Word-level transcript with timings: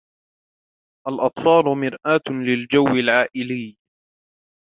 الأطفال 1.07 1.65
مرآة 1.77 2.21
للجو 2.45 2.87
العائلي. 2.87 3.77